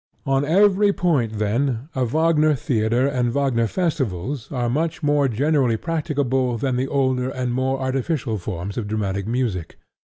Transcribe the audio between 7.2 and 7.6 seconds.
and